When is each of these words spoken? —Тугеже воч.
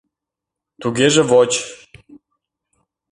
—Тугеже 0.81 1.21
воч. 1.31 1.51